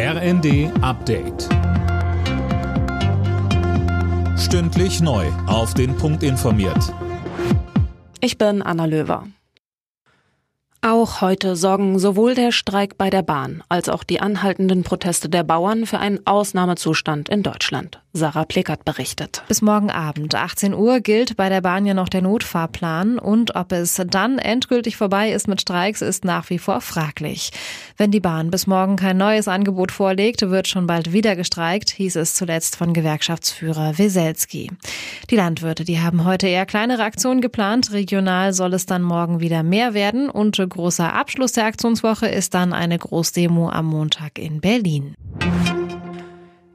[0.00, 1.48] RND Update.
[4.38, 5.26] Stündlich neu.
[5.48, 6.94] Auf den Punkt informiert.
[8.20, 9.26] Ich bin Anna Löwer.
[10.82, 15.42] Auch heute sorgen sowohl der Streik bei der Bahn als auch die anhaltenden Proteste der
[15.42, 18.00] Bauern für einen Ausnahmezustand in Deutschland.
[18.18, 19.42] Sarah Pleckert berichtet.
[19.48, 23.72] Bis morgen Abend, 18 Uhr, gilt bei der Bahn ja noch der Notfahrplan und ob
[23.72, 27.50] es dann endgültig vorbei ist mit Streiks, ist nach wie vor fraglich.
[27.96, 32.16] Wenn die Bahn bis morgen kein neues Angebot vorlegt, wird schon bald wieder gestreikt, hieß
[32.16, 34.70] es zuletzt von Gewerkschaftsführer Weselski.
[35.30, 37.92] Die Landwirte, die haben heute eher kleinere Aktionen geplant.
[37.92, 42.72] Regional soll es dann morgen wieder mehr werden und großer Abschluss der Aktionswoche ist dann
[42.72, 45.14] eine Großdemo am Montag in Berlin.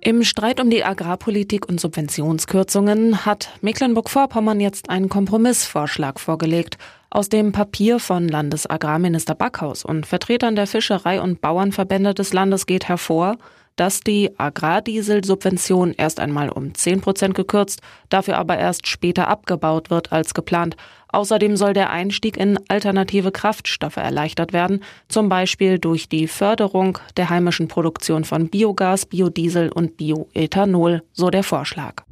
[0.06, 6.78] Im Streit um die Agrarpolitik und Subventionskürzungen hat Mecklenburg-Vorpommern jetzt einen Kompromissvorschlag vorgelegt.
[7.10, 12.90] Aus dem Papier von Landesagrarminister Backhaus und Vertretern der Fischerei- und Bauernverbände des Landes geht
[12.90, 13.38] hervor,
[13.76, 20.12] dass die Agrardieselsubvention erst einmal um 10 Prozent gekürzt, dafür aber erst später abgebaut wird
[20.12, 20.76] als geplant.
[21.10, 27.30] Außerdem soll der Einstieg in alternative Kraftstoffe erleichtert werden, zum Beispiel durch die Förderung der
[27.30, 32.04] heimischen Produktion von Biogas, Biodiesel und Bioethanol, so der Vorschlag.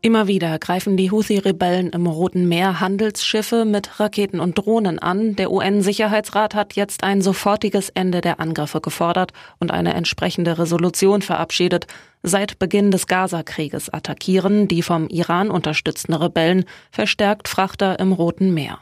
[0.00, 5.34] Immer wieder greifen die Houthi-Rebellen im Roten Meer Handelsschiffe mit Raketen und Drohnen an.
[5.34, 11.88] Der UN-Sicherheitsrat hat jetzt ein sofortiges Ende der Angriffe gefordert und eine entsprechende Resolution verabschiedet.
[12.22, 18.78] Seit Beginn des Gaza-Krieges attackieren die vom Iran unterstützten Rebellen verstärkt Frachter im Roten Meer.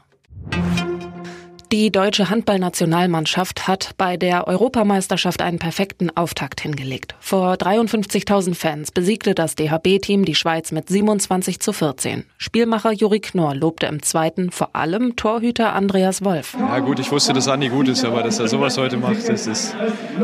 [1.73, 7.17] Die deutsche Handballnationalmannschaft hat bei der Europameisterschaft einen perfekten Auftakt hingelegt.
[7.19, 12.25] Vor 53.000 Fans besiegte das DHB-Team die Schweiz mit 27 zu 14.
[12.39, 16.57] Spielmacher Juri Knorr lobte im zweiten vor allem Torhüter Andreas Wolf.
[16.57, 19.49] Ja gut, ich wusste, dass Andi gut ist, aber dass er sowas heute macht, das
[19.49, 19.75] ist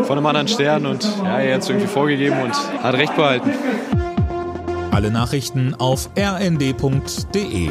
[0.04, 3.50] von einem anderen Stern und ja, er hat es irgendwie vorgegeben und hat recht behalten.
[4.92, 7.70] Alle Nachrichten auf rnd.de